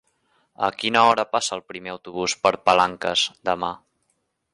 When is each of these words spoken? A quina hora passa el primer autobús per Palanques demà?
A 0.67 0.69
quina 0.83 1.03
hora 1.09 1.25
passa 1.35 1.53
el 1.57 1.61
primer 1.73 1.91
autobús 1.93 2.35
per 2.47 2.53
Palanques 2.71 3.27
demà? 3.51 3.71